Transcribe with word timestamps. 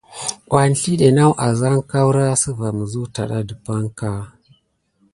Wazldé 0.53 1.07
naku 1.15 1.35
azanke 1.47 1.93
aoura 1.99 2.25
siva 2.41 2.67
muzutada 2.77 3.39
de 3.47 3.55
pay 3.63 3.85
ka. 3.97 4.11